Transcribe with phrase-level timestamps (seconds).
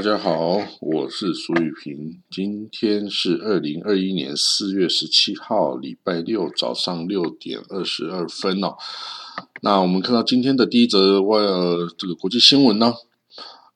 [0.00, 2.22] 大家好，我是苏玉平。
[2.30, 8.78] 今天是二零二一年四月十七号，礼拜六早上六点二十二分哦。
[9.60, 12.94] 那我们看到今天的第一则外呃这个国际新闻呢，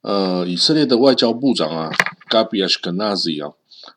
[0.01, 1.91] 呃，以色列的外交部长啊
[2.31, 3.53] ，Gabi Ashkenazi 啊，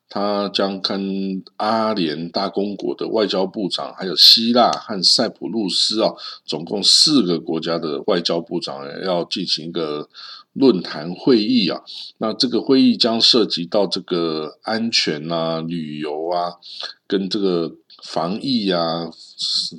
[0.09, 6.13] 他将跟阿联大公国的外交部长，还有希腊和塞浦路斯啊，
[6.45, 10.09] 总共四个国家的外交部长要进行一个。
[10.53, 11.83] 论坛会议啊，
[12.17, 16.55] 那这个会议将涉及到这个安全啊、旅游啊，
[17.05, 19.07] 跟这个防疫啊、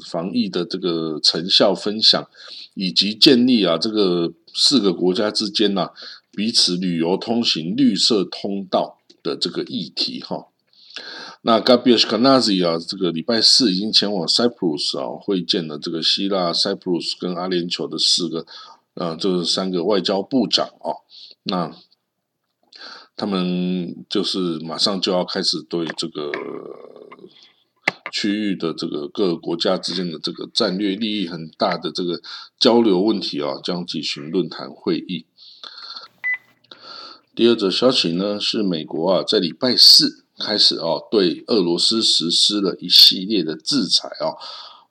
[0.09, 2.25] 防疫的这个成效分享，
[2.75, 5.91] 以及建立啊这个四个国家之间呐
[6.31, 8.98] 彼此旅游通行绿色通道
[9.29, 10.49] 的这个议题哈。
[11.43, 18.47] 那 Gabriel Kanazi 啊，这个礼拜四已经前往 Cyprus 啊会见了这个希腊、Cyprus 跟阿联酋的四个。
[19.01, 20.91] 呃，这三个外交部长啊，
[21.45, 21.73] 那
[23.15, 26.33] 他们就是马上就要开始对这个
[28.11, 32.21] 区域的这个各个国家之间的这个战略利益很大的这个
[32.59, 35.27] 交流问题啊，将举行论坛会议。
[37.39, 44.35] 第二则消息呢，是美国啊，在礼拜四开始啊，对俄罗斯实施了一系列的制裁啊。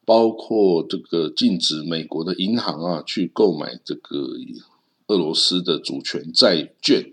[0.05, 4.29] 包括这个禁止美国的银行啊去购买这个
[5.07, 7.11] 俄罗斯的主权债券，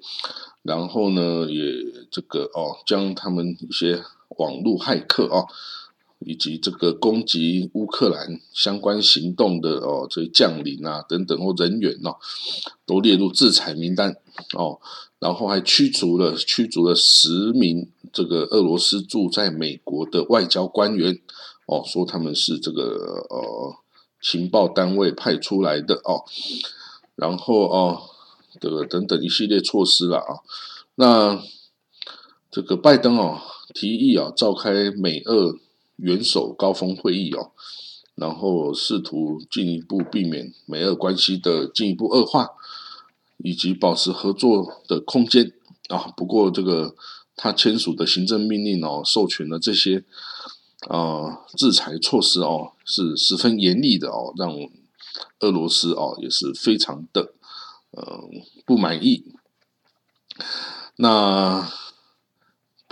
[0.63, 4.05] 然后呢，也这个哦，将他们一些
[4.39, 5.43] 网络骇客啊，
[6.25, 12.17] 以及这个攻击乌克兰相关行动的哦这些将领啊等等或人员哦，
[12.87, 14.17] 都列入制裁名单
[14.57, 14.81] 哦，
[15.19, 21.21] 然后还驱逐了驱逐了十名这个俄罗斯住在美国的外交官员。
[21.67, 23.75] 哦，说他们是这个呃
[24.21, 26.21] 情报单位派出来的哦，
[27.15, 28.03] 然后哦，
[28.61, 30.45] 这个等等一系列措施了啊。
[30.97, 31.43] 那
[32.51, 33.41] 这个拜登哦
[33.73, 35.57] 提议啊召开美俄
[35.97, 37.53] 元首高峰会议哦，
[38.15, 42.51] 然后试图进一步避免美俄关系的进一步恶化，
[43.39, 45.53] 以及保持合作的空间
[45.89, 46.13] 啊。
[46.17, 46.95] 不过这个
[47.37, 50.05] 他签署的行政命令哦，授权了这些。
[50.89, 54.55] 啊，制裁措施哦是十分严厉的哦，让
[55.41, 57.33] 俄罗斯哦也是非常的
[57.93, 58.29] 呃
[58.67, 59.25] 不满意。
[60.97, 61.67] 那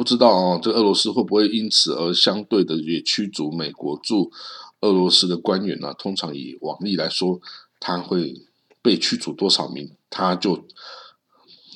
[0.03, 4.33] 不知道哦，这俄罗斯会不会因此而相对的也驱逐美国驻
[4.81, 5.95] 俄罗斯的官员呢？
[5.97, 7.41] 通常以往例来说，
[7.79, 8.35] 他会
[8.83, 10.67] 被驱逐多少名，他就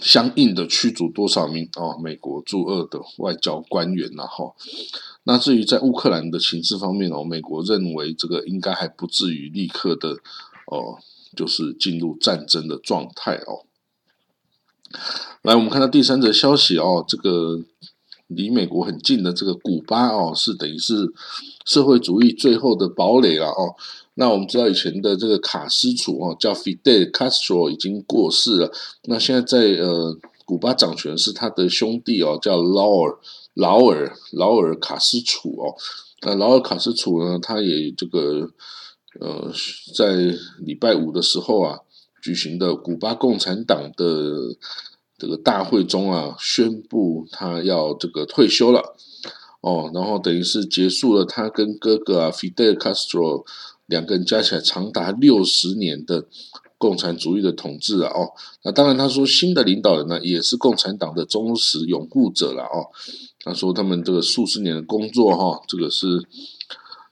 [0.01, 4.57] 相应的驱逐多少名哦，美国驻俄的外交官员然后。
[5.23, 10.17] 那至于在乌克兰的情势方面哦，美国认为这个应该还不至于立刻的
[10.67, 10.99] 哦，
[11.37, 13.63] 就是进入战争的状态哦。
[15.43, 17.61] 来，我们看到第三则消息哦，这个
[18.29, 21.13] 离美国很近的这个古巴哦，是等于是
[21.65, 23.75] 社会主义最后的堡垒了哦。
[24.15, 28.73] 那我们知道以前的这个卡斯楚哦，叫 Fidel Castro 已经过世了，
[29.05, 33.19] 那现在在呃古巴掌权是他的兄弟哦，叫劳尔。
[33.57, 35.73] 劳尔劳尔卡斯楚哦，
[36.21, 37.39] 那劳尔卡斯楚呢？
[37.41, 38.51] 他也这个
[39.19, 39.51] 呃，
[39.95, 40.15] 在
[40.59, 41.79] 礼拜五的时候啊，
[42.21, 44.55] 举行的古巴共产党的
[45.19, 48.97] 这个大会中啊，宣布他要这个退休了
[49.61, 53.45] 哦，然后等于是结束了他跟哥哥啊，Fidel Castro
[53.87, 56.27] 两个人加起来长达六十年的
[56.79, 58.33] 共产主义的统治啊哦，
[58.63, 62.93] 那当然他说新的领导人呢，也是共产党的忠实拥护者了哦。
[63.41, 66.27] 他说：“他们这个数十年的工作，哈，这个是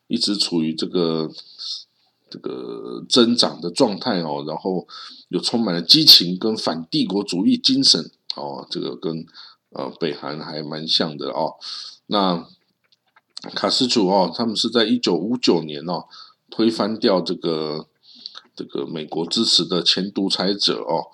[0.08, 1.30] 一直处于这个
[2.34, 4.88] 这个增长的状态哦，然后
[5.28, 9.24] 又充满了激情跟反帝国主义精神哦，这个跟
[9.70, 11.54] 呃北韩还蛮像的哦。
[12.06, 12.44] 那
[13.54, 16.06] 卡斯楚哦，他们是在一九五九年哦
[16.50, 17.86] 推翻掉这个
[18.56, 21.06] 这个美国支持的前独裁者哦，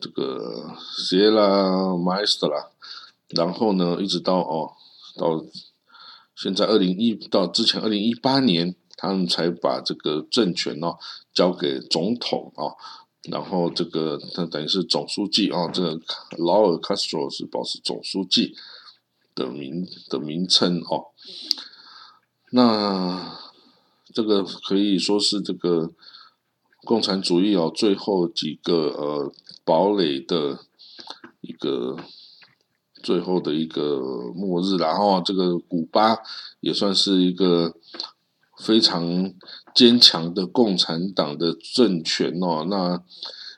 [0.00, 2.70] 这个 Sierra Maestra。”
[3.30, 4.72] 然后呢，一直到哦，
[5.16, 5.44] 到
[6.34, 8.74] 现在二零一到之前二零一八年，
[9.06, 10.98] 他们才把这个政权哦
[11.32, 12.76] 交给总统哦，
[13.30, 16.00] 然后这个他等于是总书记哦，这个
[16.38, 18.54] 劳尔·卡斯罗是保持总书记
[19.34, 21.06] 的名的名称哦。
[22.50, 23.38] 那
[24.12, 25.92] 这个可以说是这个
[26.84, 29.32] 共产主义哦最后几个呃
[29.64, 30.60] 堡垒的
[31.40, 31.96] 一个。
[33.02, 34.00] 最后的一个
[34.34, 36.16] 末日，然后这个古巴
[36.60, 37.74] 也算是一个
[38.58, 39.32] 非常
[39.74, 42.66] 坚强的共产党的政权哦。
[42.68, 43.02] 那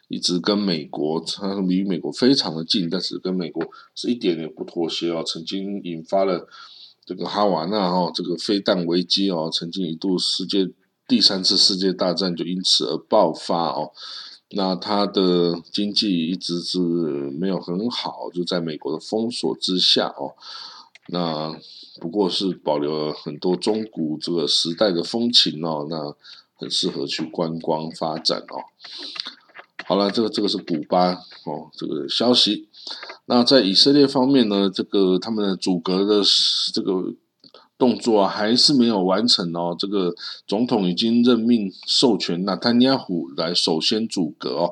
[0.08, 5.25] 一直跟美国，它离美国非常的近，但是跟美国是一点也不妥协哦。
[5.26, 6.46] 曾经引发了
[7.04, 10.70] 这个哈瓦那哦，这个飞弹危机哦，曾经一度世界
[11.08, 13.90] 第三次世界大战就因此而爆发哦。
[14.50, 20.34] 那它的经济一直是没有很好，就在美国的封锁之下哦。
[21.08, 21.55] 那
[22.00, 26.14] 不过是保留了很多中古这个时代的风情哦，那
[26.55, 28.64] 很适合去观光发展哦。
[29.87, 31.12] 好了，这个这个是古巴
[31.44, 32.69] 哦，这个消息。
[33.26, 36.23] 那在以色列方面呢，这个他们的阻隔的
[36.73, 37.14] 这个
[37.78, 39.76] 动作，还是没有完成哦。
[39.78, 40.14] 这个
[40.46, 44.70] 总统已经任命授权纳坦尼亚胡来首先阻隔哦。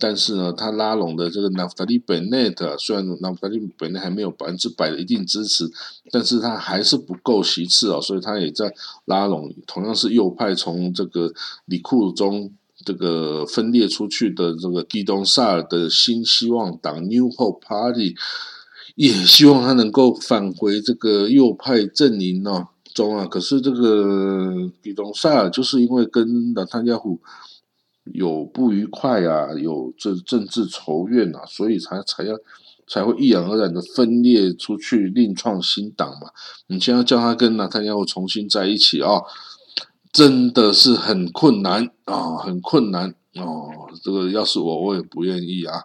[0.00, 5.70] 但是呢，他拉拢的这个纳夫达利本内特，虽然纳夫达利本内还没有百分之百的一定支持，
[6.10, 8.74] 但是他还是不够席次哦，所以他也在
[9.04, 11.32] 拉拢同样是右派从这个
[11.66, 12.52] 里库中
[12.84, 18.16] 这个分裂出去的这个基东萨尔的新希望党 New Hope Party，
[18.94, 23.26] 也希望他能够返回这个右派阵营哦中啊。
[23.26, 27.20] 可是这个比东萨尔就是因为跟纳坦加胡。
[28.12, 32.36] 有不愉快啊，有这政治仇怨啊，所以才才要
[32.86, 36.28] 才会毅然而然的分裂出去，另创新党嘛。
[36.66, 39.22] 你现在叫他跟纳坦亚胡重新在一起啊，
[40.12, 43.70] 真的是很困难啊，很困难哦。
[44.02, 45.84] 这个要是我，我也不愿意啊。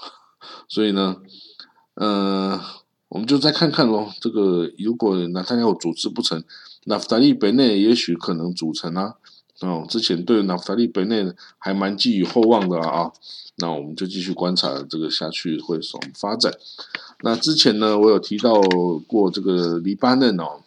[0.66, 1.16] 所以呢，
[2.00, 2.58] 呃，
[3.10, 4.10] 我们就再看看咯。
[4.22, 6.42] 这个如果纳坦亚胡组织不成，
[6.84, 9.16] 那弗达利贝内也许可能组成啊。
[9.60, 13.12] 哦，之前对纳夫达利本内还蛮寄予厚望的啊，
[13.56, 16.50] 那我们就继续观察这个下去会怎么发展。
[17.20, 18.58] 那之前呢，我有提到
[19.06, 20.62] 过这个黎巴嫩哦，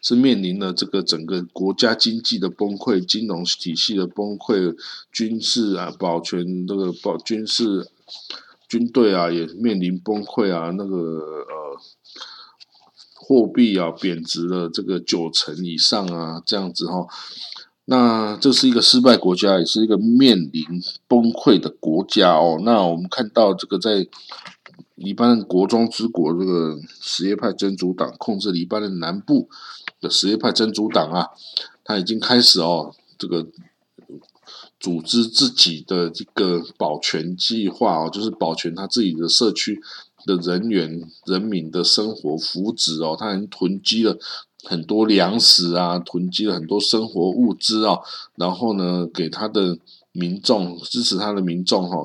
[0.00, 4.76] 是面临了这个整个国家经济的崩溃、金融体系的崩溃、
[5.10, 7.88] 军事啊保全这个保军事
[8.74, 11.78] 军队啊也面临崩溃啊，那个呃
[13.14, 17.06] 货币啊贬值了这个九成以上啊，这样子哈。
[17.84, 20.64] 那这是一个失败国家，也是一个面临
[21.06, 22.58] 崩溃的国家哦。
[22.64, 24.08] 那我们看到这个在
[24.96, 29.48] 黎巴嫩国中之国这个什叶派真主党控制黎巴嫩南部
[30.00, 31.28] 的什叶派真主党啊，
[31.84, 33.46] 他已经开始哦，这个
[34.84, 39.80] 组织自己的这个保全计划哦，就是保全他自己的社区
[40.26, 44.18] 的人员人民的生活福祉哦，他已经囤积了。
[44.66, 47.98] 很多粮食啊，囤积了很多生活物资啊，
[48.36, 49.78] 然后呢，给他的
[50.12, 51.96] 民众支持他的民众哈，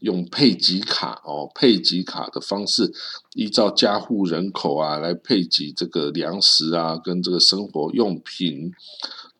[0.00, 2.92] 用配给卡哦，配给卡的方式，
[3.34, 8.72] 依照家户人口啊来配给这个粮食啊，跟这个生活用品。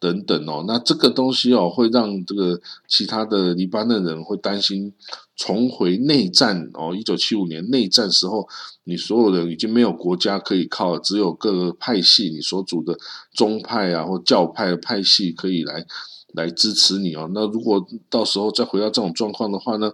[0.02, 4.92] 等等哦，那这个东西哦，会让这个其他的黎巴嫩人会担心
[5.36, 6.92] 重回内战哦。
[6.92, 8.48] 一九七五年内战时候，
[8.82, 12.98] 你所有人已经没有国家可以靠，只有各个派系你所组的
[13.32, 15.86] 宗派啊或教派的派系可以来
[16.34, 17.30] 来支持你哦。
[17.32, 19.92] 那如果到时候再回到这种状况的话呢，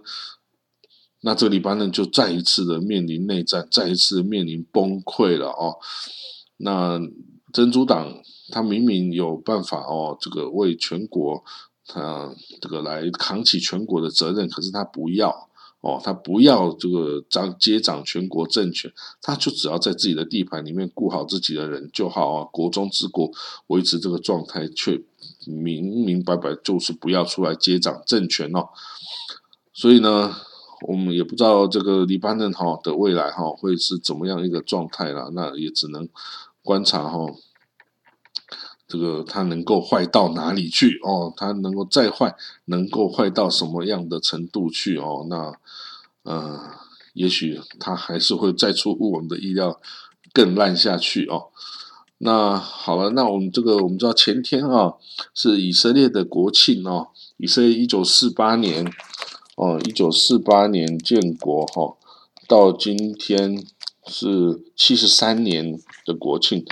[1.21, 5.77] 那这个黎巴嫩就再一次的面临内战，再一次面临崩溃了哦。
[6.57, 6.99] 那
[7.53, 8.23] 真主党。
[8.51, 11.43] 他明明有办法哦，这个为全国，
[11.85, 15.49] 他这个来扛起全国的责任，可是他不要
[15.81, 18.91] 哦，他不要这个掌接掌全国政权，
[19.21, 23.31] 他就只要在自己的地盘里面顾好自己的人就好啊，国中之国
[23.67, 25.01] 维持这个状态，却
[25.45, 28.67] 明明白白就是不要出来接掌政权哦。
[29.73, 30.35] 所以呢，
[30.87, 36.09] 我们也不知道这个黎巴嫩哈的未来哈会是怎么样一个状态了，那也只能
[36.61, 37.25] 观察哈。
[38.89, 41.31] 这个它能够坏到哪里去哦？
[41.37, 45.27] 它能够再坏，能够坏到什么样的程度去哦？
[45.29, 45.53] 那
[46.23, 46.59] 呃，
[47.13, 49.79] 也许它还是会再出乎我们的意料，
[50.33, 51.49] 更烂下去哦。
[52.17, 54.95] 那好了，那我们这个我们知道前天啊
[55.35, 58.91] 是以色列的国庆哦，以色列一九四八年
[59.55, 61.95] 哦，一九四八年建国哈，
[62.47, 63.63] 到今天
[64.07, 66.65] 是七十三年的国庆。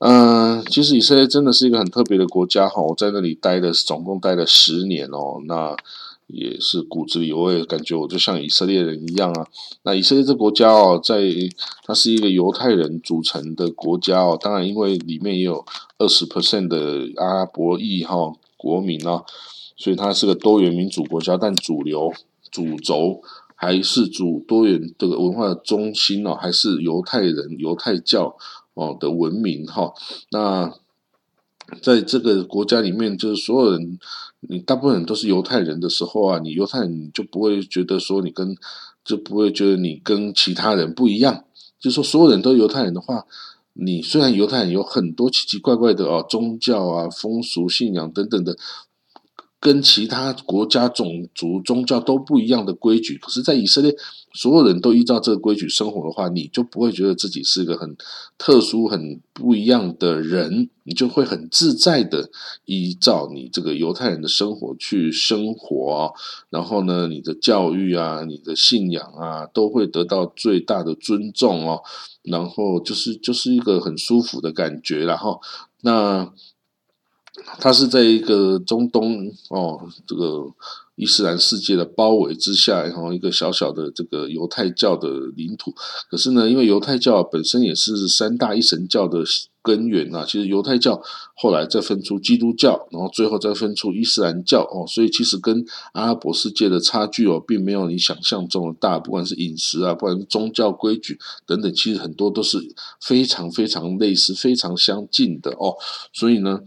[0.00, 5.76] 嗯，其实以色列真的是一个很特别的国家哈，我在那里待了总共待了十年哦，那
[6.26, 9.46] 也是骨子里我也感觉我就像以色列人一样啊。
[9.82, 11.20] 那以色列这国家哦，在
[11.84, 15.62] 它是一个犹太人组成的国家哦，当然因为里面也有
[15.98, 16.78] 二十 percent 的
[17.16, 19.22] 阿拉伯裔哈国民啊，
[19.76, 22.10] 所以它是个多元民主国家，但主流
[22.50, 23.20] 主轴
[23.54, 28.34] 还是主多元这个文化的中心哦，还是犹太人犹太教。
[28.74, 29.92] 哦的文明哈，
[30.30, 30.72] 那
[31.82, 33.98] 在这个国家里面，就是所有人，
[34.40, 38.56] 你大部分人都是犹太人的时候啊，你犹太人就不会觉得说你跟，
[39.04, 41.44] 就不会觉得你跟其他人不一样。
[41.78, 43.26] 就说，所有人都犹太人的话，
[43.74, 48.56] 你虽然犹太人有很多奇奇怪怪的哦宗教啊、风俗、信仰等等的。
[49.62, 53.94] 跟其他国家种族宗教都不一样的规矩，可是，在以色列，
[54.32, 57.96] 所有人都依照这个规矩生活的话，你就不会觉得自己是一个很
[58.38, 62.30] 特殊、很不一样的人，你就会很自在的
[62.64, 66.14] 依照你这个犹太人的生活去生活，
[66.48, 71.82] 然后呢，你的教育啊、你的信仰啊，都会得到最大的尊重哦，
[72.22, 75.40] 然后就是就是一个很舒服的感觉，然后
[75.80, 76.32] 那。
[77.58, 80.44] 他是在一个中东哦，这个
[81.00, 85.74] 伊斯兰世界的包围之下，然后一个小小的这个犹太教的领土。
[86.10, 89.24] 可是呢，因为犹太教本身也是三大一神教的
[89.62, 91.00] 根源啊，其实犹太教
[91.34, 95.64] 后来再分出基督教，然后最后再分出伊斯兰教哦，所以其实跟
[95.94, 98.98] 阿拉伯世界的差距哦，并没有你想象中的大。
[98.98, 102.58] 不管是饮食啊，不管是宗教规矩等等，其实很多都是
[103.00, 105.74] 非常非常类似、非常相近的哦。
[106.12, 106.60] 所以呢。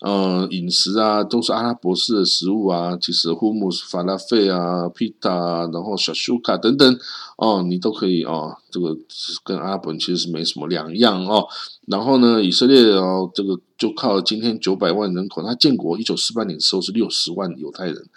[0.00, 2.96] 呃，饮食啊，都是阿拉伯式的食物啊。
[3.00, 6.98] 其实胡姆斯、法拉费啊、pita，，然后小苏卡等等，
[7.36, 8.56] 哦，你都可以哦。
[8.70, 8.96] 这个
[9.44, 11.46] 跟阿拉伯其实是没什么两样哦。
[11.86, 18.08] 然后呢，以色列哦，这个就靠今天九百万人口，它建国一九四八年的时候是六十万犹太人。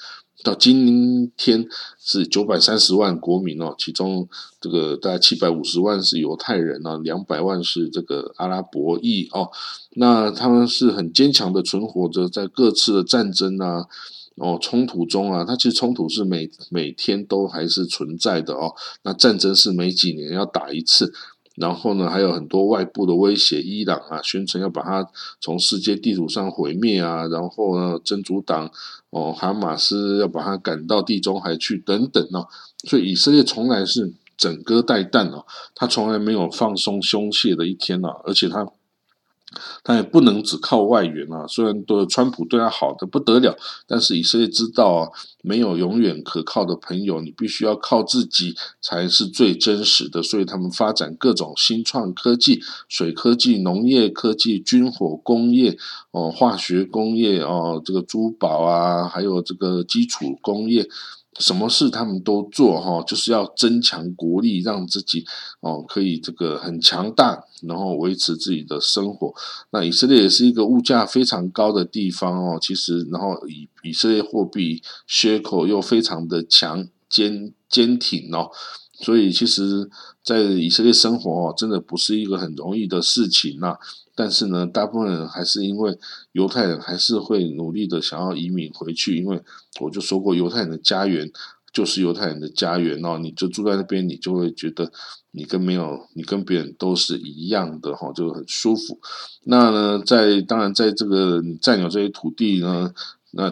[0.43, 1.65] 到今天
[1.97, 4.27] 是九百三十万国民哦，其中
[4.59, 9.49] 这个大概七百五十万是犹太人啊，两百万是这个阿拉伯裔哦。
[9.95, 13.85] 那他们是很坚强的存活着，在各次的战争啊、
[14.35, 18.73] 哦冲突中啊，它其实冲突是每每天都还是存在的哦。
[19.03, 21.13] 那战争是每几年要打一次。
[21.55, 25.07] 然后呢，还有很多外部的威胁，伊朗啊，宣称要把它
[25.39, 27.27] 从世界地图上毁灭啊。
[27.27, 28.71] 然后呢，真主党
[29.11, 32.47] 哦，哈马斯要把它赶到地中海去等等啊。
[32.87, 35.43] 所以以色列从来是整戈待旦啊，
[35.75, 38.67] 他从来没有放松胸怯的一天啊，而且他。
[39.83, 43.57] 但也不能只靠外援啊，虽然对川普对他好的不得了，
[43.87, 45.09] 但是以色列知道啊，
[45.41, 50.21] 没有永远可靠的朋友，你必须要靠自己才是最真实的。
[50.23, 55.77] 所以他们发展各种新创科技，水科技、农业科技、军火工业、
[56.11, 60.87] 哦化学工业、哦这个珠宝啊，还有这个基础工业。
[61.39, 65.25] 什么事他们都做哈，就是要增强国力，让自己
[65.61, 69.33] 哦可以这个很强大，然后维持自己的生活。
[69.71, 78.49] 那以色列也是一个物价非常高的地方哦，其实然后以以色列货币缺口又非常的强坚坚挺哦，
[78.93, 79.89] 所以其实
[80.23, 83.75] 在以色列生活哦，真的不是一个很容易的事情呐。
[84.15, 85.97] 但是呢，大部分人还是因为
[86.33, 89.41] 犹太人还是会努力的想要移民回去，因为
[89.81, 91.31] 我就说过，犹太人的家园
[91.73, 94.91] 就是犹太人的家园哦，你就住在那边，你就会觉得
[95.31, 98.99] 你跟没有你跟别人都是一样的哈，就很舒服。
[99.45, 102.93] 那呢，在当然在这个你占有这些土地呢，
[103.31, 103.51] 那。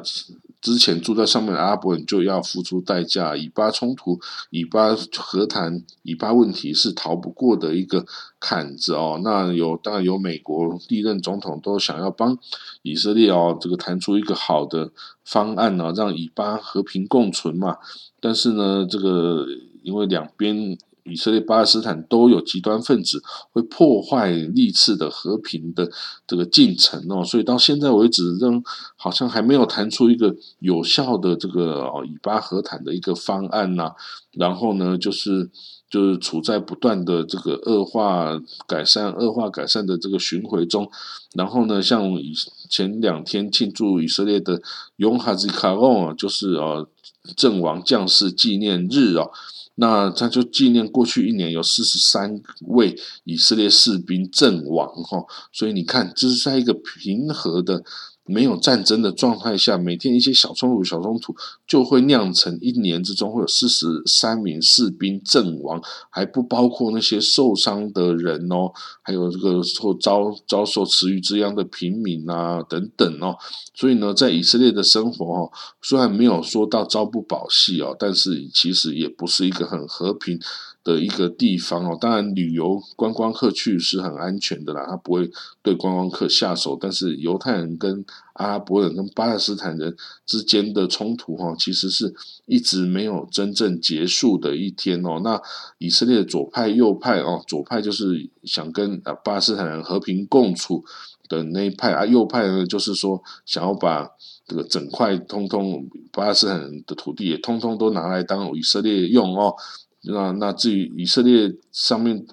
[0.62, 4.20] 之前住在上面的阿拉伯人就要付出代价，以巴冲突、
[4.51, 8.06] 以巴和谈、以巴问题是逃不过的一个
[8.39, 9.20] 坎子哦。
[9.24, 12.38] 那有当然有美国历任总统都想要帮
[12.84, 14.91] 以色列哦，这个谈出一个好的
[15.25, 17.77] 方案呢，让以巴和平共存嘛。
[18.20, 19.46] 但是呢，这个
[19.82, 20.77] 因为两边。
[21.03, 25.89] 以色列、巴勒斯坦都有极端分子会破坏历次的和平的
[26.27, 28.62] 这个进程哦，所以到现在为止，仍
[28.96, 33.91] 好像还没有谈出一个有效的这个哦以巴和谈的一个方案呐。
[34.31, 35.50] 然后呢，就是
[35.92, 40.90] 就是处在不断的这个恶化改善、恶化改善的这个巡回中。
[41.34, 42.34] 然后呢，像以
[42.70, 44.62] 前两天庆祝以色列的
[44.96, 46.88] 永哈兹卡隆，就是呃
[47.36, 49.30] 阵亡将士纪念日哦。
[49.76, 57.84] 那他就纪念过去一年有四十三位以色列士兵阵亡哈，所以你看，这是在一个平和的。
[58.25, 61.36] 没有战争的状态下，每天一些小冲突、小冲突
[61.68, 73.36] 就会酿成一年之中会有四十三名士兵阵亡，还不包括那些受伤的人哦，还有这个受遭遭受池鱼之殃的平民啊等等哦。
[73.74, 75.51] 所以呢，在以色列的生活哦，
[75.82, 80.40] 虽然没有说到朝不保夕哦，但是其实也不是一个很和平。
[80.84, 81.98] 的一个地方哦。
[82.00, 85.30] 当然，旅游观光客去是很安全的啦，他不会
[85.62, 86.78] 对观光客下手。
[86.80, 89.96] 但是，犹太人跟阿拉伯人跟巴勒斯坦人
[90.26, 92.14] 之间的冲突哈，其实是
[92.46, 95.20] 一直没有真正结束的一天哦。
[95.24, 95.40] 那
[95.78, 100.84] 以色列左派、右派哦，左派就是想跟啊巴勒斯坦人和平共处
[101.30, 104.10] 的那一派啊，右派呢就是说想要把
[104.48, 109.54] 这个整块通通巴勒斯坦人的土地也通通都拿来当以色列用哦。
[110.03, 112.25] 那那至于以色列上面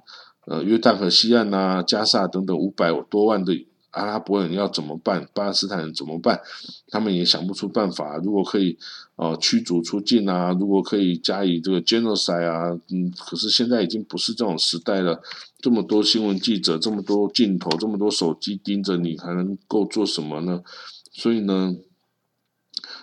[0.46, 3.66] 呃约旦河西岸呐、加沙等等五百多万的。
[3.90, 5.26] 阿拉伯人要怎么办？
[5.32, 6.38] 巴勒斯坦人怎么办？
[6.88, 8.18] 他们也想不出办法。
[8.18, 8.76] 如果可以，
[9.16, 15.20] 呃，驱逐出境啊，如果可以加以这个 genocide 啊，嗯，可是现在已经不是这种时代了。
[15.58, 20.62] 这么多新闻记者，这么多镜头，这么多手机盯着你，还能够做什么呢？
[21.10, 21.74] 所以呢，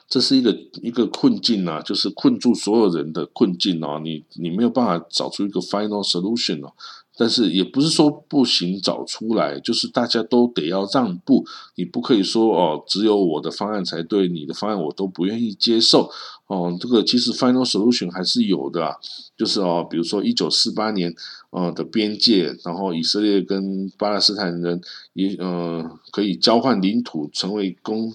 [0.08, 4.00] 这是一个一个困境啊，就是困住所有人的困境哦。
[4.04, 6.74] 你你没有办法找出一个 final solution 哦。
[7.18, 11.46] 但是也不是说不行找出来，就是大家都得要让步，
[11.76, 16.12] 你不可以说哦，只有我的方案才对，你的方案我都不愿意接受
[16.48, 16.78] 哦。
[16.78, 18.96] 这个其实 final solution 还是有的，啊
[19.38, 21.16] 就是哦，比如说一九四八年
[21.52, 24.82] 呃的边界，然后以色列跟巴勒斯坦人
[25.14, 28.12] 也呃可以交换领土，成为公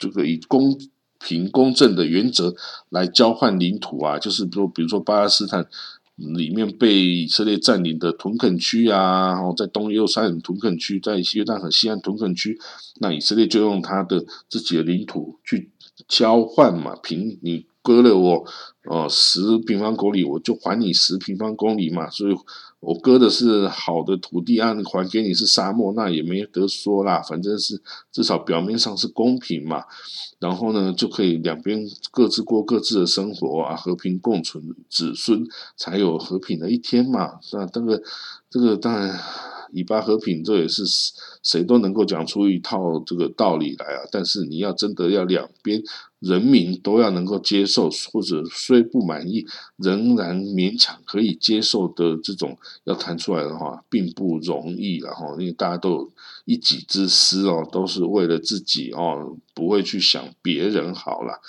[0.00, 0.76] 这个以公
[1.22, 2.54] 凭公正的原则
[2.90, 5.66] 来交换领土啊，就是说比如说巴勒斯坦。
[6.14, 12.60] 里面被以色列占领的屯垦区啊，然后在东耶路撒冷屯垦区，在约旦河西岸屯垦区，
[13.00, 15.70] 那以色列就用他的自己的领土去
[16.06, 18.44] 交换嘛，平你割了我
[18.84, 22.34] 呃十平方公里，我就还你十平方公里嘛，所以。
[22.82, 27.22] 我割的是好的土地，按还给你是沙漠，那也没得说啦。
[27.22, 29.84] 反正是至少表面上是公平嘛。
[30.40, 34.60] 然后呢，就可以两边各自过各自的生活啊，和平共存，
[34.90, 35.46] 子孙
[35.76, 37.38] 才有和平的一天嘛。
[37.52, 38.02] 那这个
[38.50, 39.16] 这个当然。
[39.72, 40.84] 以巴和平，这也是
[41.42, 44.00] 谁都能够讲出一套这个道理来啊！
[44.12, 45.82] 但是你要真的要两边
[46.20, 49.46] 人民都要能够接受，或者虽不满意，
[49.76, 56.12] 仍然勉强可以接受的这种要谈出来的话，并不容易然后因为大家都有
[56.44, 61.40] 一己之私哦，都是为了自己哦，不会去想别人好了。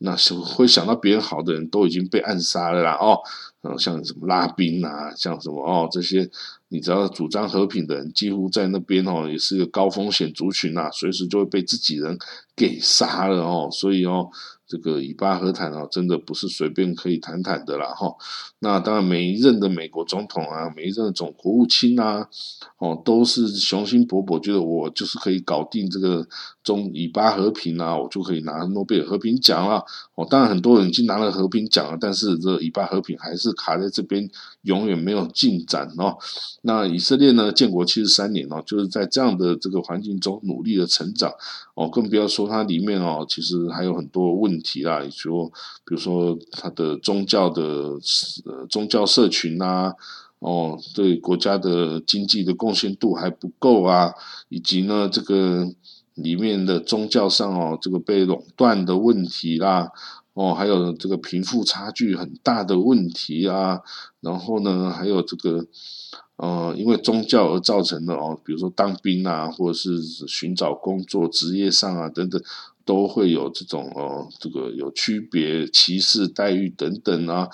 [0.00, 3.18] 那是会想到别人好的人都已经被暗杀了啦哦，
[3.62, 6.28] 嗯，像什么拉宾啊，像什么哦这些。
[6.70, 12.18] 你只要主张和平的人，几乎在那边哦，也是个高风险族群呐，随时就会被自己人
[12.54, 14.30] 给杀了哦，所以哦。
[14.68, 18.14] 这个以巴和谈啊，真的不是随便可以谈谈的啦哈。
[18.58, 22.28] 那当然，每一任的美国总统啊，每一任的总国务卿啊，
[22.76, 26.28] 哦，都是雄心勃勃，觉得我就是可以搞定这个
[26.62, 29.82] 中以巴和平啊，我就可以拿诺贝尔和平奖了。
[30.14, 34.28] 哦，当然很多人已经拿了和平奖了，但是这以巴和平还是卡在这边，
[34.62, 36.18] 永远没有进展哦。
[36.62, 41.32] 那以色列呢，建国七十三年哦，就是在这样的这个环境中努力的成长
[41.78, 44.48] 哦，更不要说它里面哦，其实还有很多问。
[44.60, 45.46] 题啦，说
[45.86, 47.96] 比如说它的宗教的
[48.68, 49.94] 宗教社群啊，
[50.40, 54.12] 哦，对国家的经济的贡献度还不够啊，
[54.48, 55.72] 以及呢这个
[56.14, 59.92] 里面的宗教上哦这个被垄断的问题啦，
[60.34, 63.80] 哦还有这个贫富差距很大的问题啊，
[64.20, 65.66] 然后呢还有这个
[66.38, 72.42] 呃因为宗教而造成的哦，比如说当兵啊，或者是寻找工作职业上啊等等。
[72.88, 77.46] 都会有这种哦，这个有区别、歧视待遇等等啊，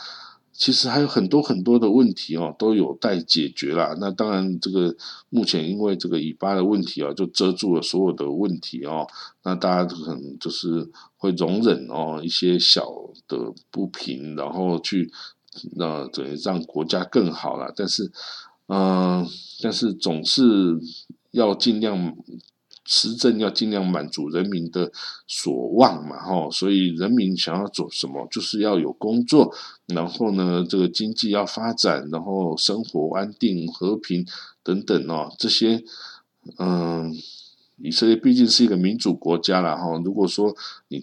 [0.52, 3.96] 其实还有很多很多的问题哦，都有待解决啦。
[3.98, 4.94] 那当然，这个
[5.30, 9.08] 目前因为这个以巴的问题啊，就遮住了所有的问题哦。
[9.42, 12.86] 那大家可能就是会容忍哦一些小
[13.26, 15.10] 的不平，然后去
[15.74, 17.72] 那等于让国家更好了。
[17.74, 18.12] 但是，
[18.66, 19.26] 嗯，
[19.62, 20.42] 但是总是
[21.30, 22.16] 要尽量。
[22.86, 24.92] 施政要尽量满足人民的
[25.26, 29.50] 所望嘛，哈，所以人民想要做什么，就是要有工作，
[29.86, 34.26] 然后呢，这个经济要发展，然后生活安定、和平
[34.62, 35.82] 等等哦，这些，
[36.58, 37.10] 嗯。
[37.78, 40.54] 以色列毕竟是一个民主国家了哈，如果说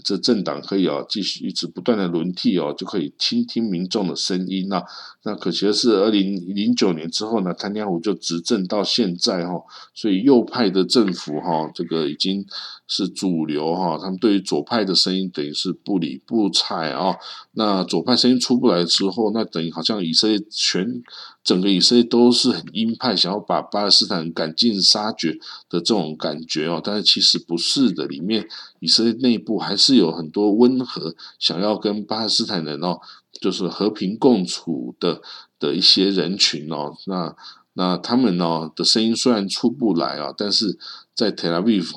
[0.03, 4.83] 这政党可以哦继续一直不断的轮替哦，就可以倾听民众的声音那
[5.23, 9.53] 那可惜的是，二零零九年之后呢，坦尼亚胡就执政到现在哈，
[9.93, 12.45] 所以右派的政府哈，这个已经
[12.87, 17.15] 是主流哈，他们对于左派的声音等于是不理不睬啊。
[17.53, 21.01] 那左派声音出不来之后，那等于好像以色列全。
[21.43, 25.31] 整个以色列都是很鹰派，想要把巴勒斯坦赶尽杀绝
[25.67, 28.47] 的这种感觉哦，但是其实不是的，里面
[28.81, 32.99] 以色列内部还是有很多温和，想要跟巴勒斯坦人哦
[33.39, 35.21] 就是和平共处的
[35.59, 37.35] 的一些人群哦，那
[37.73, 40.77] 那他们哦的声音虽然出不来啊，但是
[41.15, 41.91] 在 Tel Aviv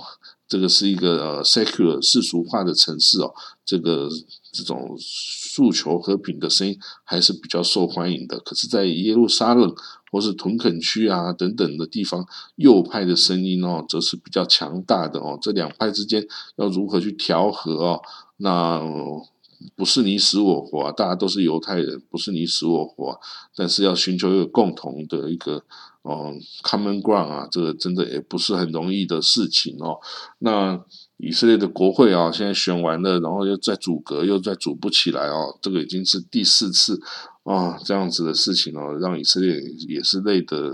[0.47, 3.33] 这个是一个呃 secular 世俗化的城市哦，
[3.65, 4.09] 这个
[4.53, 8.39] 这种诉求和平的声音还是比较受欢迎的。
[8.41, 9.75] 可是，在耶路撒冷
[10.15, 12.25] 或是屯垦区啊等等的地方，
[12.55, 15.37] 右派的声音哦，则是比较强大的哦。
[15.43, 16.25] 这两派之间
[16.55, 18.01] 要如何去调和哦？
[18.37, 18.81] 那
[19.75, 23.19] 不是你死我活，大家都是犹太人，不是你死我活，
[23.57, 25.65] 但是要寻求一个共同的一个
[26.03, 29.99] 哦 common ground 啊，这个真的也不是很容易的事情哦。
[30.39, 30.81] 那
[31.17, 37.01] 以色列的国会啊，现在选完了，然后又在阻隔，又在组不起来哦，这个已经是第四次
[37.45, 40.73] 啊这样子的事情哦，让以色列也是累的，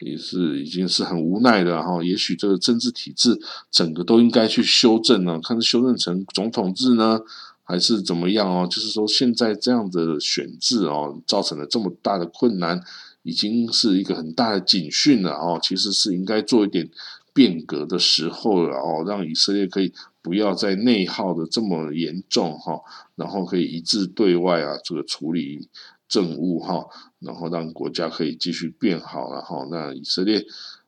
[0.00, 2.02] 也是已经是很无奈的哈。
[2.02, 3.38] 也许这个政治体制
[3.70, 7.20] 整个都应该去修正呢，看是修正成总统制呢。
[7.64, 8.66] 还是怎么样哦？
[8.68, 12.82] 就是说，现在这样的选制哦，造成了这么大的困难，
[13.22, 15.58] 已经是一个很大的警讯了哦。
[15.62, 16.90] 其实是应该做一点
[17.32, 19.92] 变革的时候了哦，让以色列可以
[20.22, 22.80] 不要再内耗的这么严重哈，
[23.16, 25.68] 然后可以一致对外啊，这个处理
[26.08, 26.86] 政务哈，
[27.18, 29.66] 然后让国家可以继续变好了哈。
[29.70, 30.44] 那以色列，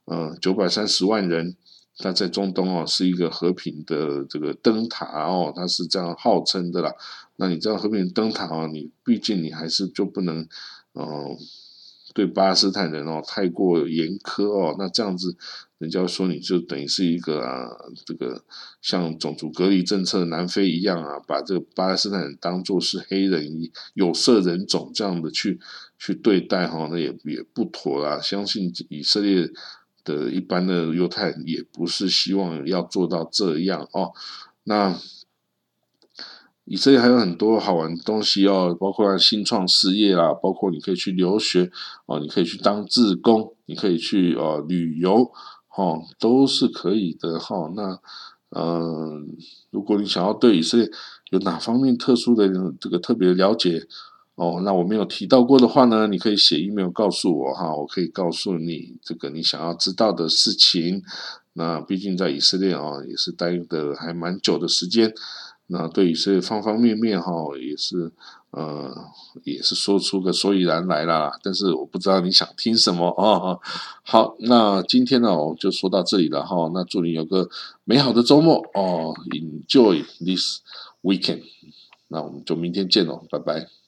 [0.06, 1.56] 嗯，九百三十万人。
[1.96, 6.92] 它在中东哦，是一个和平的这个灯塔哦，它是这样号称的啦。
[7.36, 10.44] 那你这样和平灯塔哦，你毕竟你还是就不能，
[10.94, 11.38] 哦，
[12.12, 14.74] 对巴勒斯坦人哦太过严苛哦。
[14.76, 15.36] 那这样子，
[15.84, 17.68] 人家说你就等于是一个啊，
[18.04, 18.42] 这个
[18.82, 23.46] 像种族隔离政策南非一样啊，把这个巴勒斯坦人当做是黑人
[23.94, 25.60] 有色人种这样的去
[25.98, 28.20] 去对待哈，那也也不妥啦。
[28.20, 29.50] 相信以色列。
[30.04, 34.12] 的一般的犹太人也不是希望要做到这样哦。
[34.64, 34.94] 那
[36.66, 41.70] 以色列还有很多好玩的东西哦，包括新创事业啦，包括你可以去留学
[42.04, 45.32] 哦，你可以去当志工，你可以去哦旅游，
[45.76, 47.70] 哦，都是可以的哈。
[47.74, 47.98] 那
[48.50, 49.36] 嗯，
[49.70, 50.88] 如果你想要对以色列
[51.30, 52.48] 有哪方面特殊的
[52.80, 53.86] 这个特别了解？
[54.36, 61.02] 哦，那我没有提到过的话呢，你可以写 email 告诉我哈，我可以告诉你这个你想要知道的事情。
[61.52, 65.14] 那毕竟在以色列啊，也是待的还蛮久的时间，
[65.66, 68.12] 那对于这方方面面哈，也是
[68.50, 68.94] 呃，
[69.44, 71.32] 也是说出个所以然来啦。
[71.42, 73.58] 但是我不知道你想听什么啊。
[74.02, 76.70] 好，那今天呢，我就说到这里了哈。
[76.74, 77.48] 那祝你有个
[77.84, 80.60] 美好的周末哦，Enjoy this
[81.02, 81.42] weekend。
[82.08, 83.83] 那我们就明天见喽，拜拜。